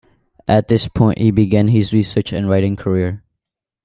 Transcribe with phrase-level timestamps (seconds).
[0.47, 3.23] At this point, he began his research and writing career.